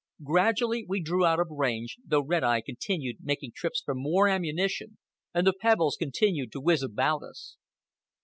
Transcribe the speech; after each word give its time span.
Gradually 0.23 0.83
we 0.83 0.99
drew 0.99 1.27
out 1.27 1.39
of 1.39 1.51
range, 1.51 1.97
though 2.03 2.23
Red 2.23 2.43
Eye 2.43 2.61
continued 2.61 3.17
making 3.21 3.51
trips 3.55 3.83
for 3.85 3.93
more 3.93 4.27
ammunition 4.27 4.97
and 5.31 5.45
the 5.45 5.53
pebbles 5.53 5.95
continued 5.95 6.51
to 6.53 6.59
whiz 6.59 6.81
about 6.81 7.21
us. 7.21 7.55